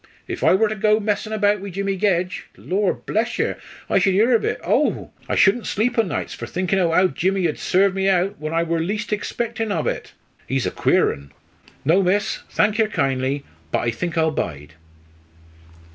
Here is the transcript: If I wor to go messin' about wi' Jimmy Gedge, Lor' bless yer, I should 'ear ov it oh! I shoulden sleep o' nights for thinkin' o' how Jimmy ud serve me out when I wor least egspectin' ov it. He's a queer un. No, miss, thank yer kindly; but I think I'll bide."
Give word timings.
If 0.27 0.43
I 0.43 0.55
wor 0.55 0.67
to 0.67 0.73
go 0.73 0.99
messin' 0.99 1.31
about 1.31 1.59
wi' 1.61 1.69
Jimmy 1.69 1.95
Gedge, 1.95 2.45
Lor' 2.57 2.95
bless 2.95 3.37
yer, 3.37 3.57
I 3.87 3.99
should 3.99 4.15
'ear 4.15 4.33
ov 4.33 4.43
it 4.43 4.59
oh! 4.63 5.11
I 5.29 5.35
shoulden 5.35 5.63
sleep 5.63 5.95
o' 5.99 6.01
nights 6.01 6.33
for 6.33 6.47
thinkin' 6.47 6.79
o' 6.79 6.89
how 6.91 7.05
Jimmy 7.09 7.47
ud 7.47 7.59
serve 7.59 7.93
me 7.93 8.09
out 8.09 8.39
when 8.39 8.51
I 8.51 8.63
wor 8.63 8.79
least 8.79 9.11
egspectin' 9.13 9.71
ov 9.71 9.85
it. 9.85 10.13
He's 10.47 10.65
a 10.65 10.71
queer 10.71 11.13
un. 11.13 11.31
No, 11.85 12.01
miss, 12.01 12.39
thank 12.49 12.79
yer 12.79 12.87
kindly; 12.87 13.43
but 13.69 13.81
I 13.81 13.91
think 13.91 14.17
I'll 14.17 14.31
bide." 14.31 14.73